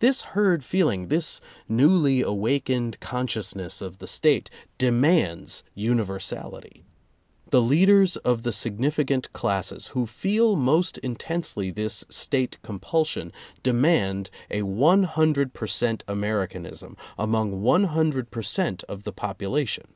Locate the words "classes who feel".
9.32-10.56